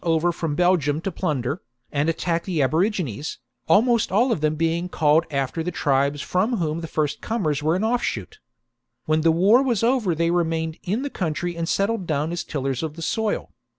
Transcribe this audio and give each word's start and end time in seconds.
over 0.03 0.31
from 0.31 0.55
Belgium 0.55 0.99
to 1.01 1.11
plunder, 1.11 1.61
and 1.91 2.09
attack 2.09 2.45
the 2.45 2.59
aborigines, 2.59 3.37
almt)st 3.69 4.11
all 4.11 4.31
of 4.31 4.41
them 4.41 4.55
being 4.55 4.89
called 4.89 5.27
after 5.29 5.61
the 5.61 5.69
tribes 5.69 6.23
from 6.23 6.57
whom 6.57 6.81
the 6.81 6.87
first 6.87 7.21
comers 7.21 7.61
were 7.61 7.75
an 7.75 7.83
offshoot" 7.83 8.39
When 9.05 9.21
the 9.21 9.29
war 9.31 9.61
was 9.61 9.83
over 9.83 10.15
they 10.15 10.31
remained 10.31 10.79
in 10.81 11.03
the 11.03 11.11
country 11.11 11.55
and 11.55 11.69
settled 11.69 12.07
down 12.07 12.31
as 12.31 12.43
tillers 12.43 12.81
of 12.81 12.95
the 12.95 13.03
soil. 13.03 13.51